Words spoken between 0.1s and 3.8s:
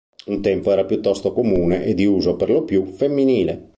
Un tempo era piuttosto comune e di uso perlopiù femminile.